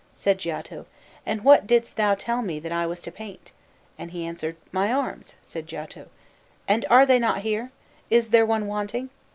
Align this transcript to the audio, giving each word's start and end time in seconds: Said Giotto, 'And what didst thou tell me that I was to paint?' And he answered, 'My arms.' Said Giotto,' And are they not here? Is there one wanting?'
Said 0.15 0.39
Giotto, 0.39 0.87
'And 1.27 1.43
what 1.43 1.67
didst 1.67 1.95
thou 1.95 2.15
tell 2.15 2.41
me 2.41 2.59
that 2.59 2.71
I 2.71 2.87
was 2.87 3.01
to 3.01 3.11
paint?' 3.11 3.51
And 3.99 4.09
he 4.09 4.25
answered, 4.25 4.55
'My 4.71 4.91
arms.' 4.91 5.35
Said 5.43 5.67
Giotto,' 5.67 6.07
And 6.67 6.87
are 6.89 7.05
they 7.05 7.19
not 7.19 7.41
here? 7.41 7.71
Is 8.09 8.29
there 8.31 8.43
one 8.43 8.65
wanting?' 8.65 9.11